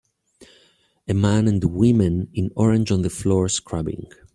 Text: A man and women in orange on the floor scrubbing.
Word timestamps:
A 1.07 1.13
man 1.13 1.47
and 1.47 1.63
women 1.63 2.27
in 2.33 2.49
orange 2.55 2.91
on 2.91 3.03
the 3.03 3.09
floor 3.11 3.47
scrubbing. 3.49 4.07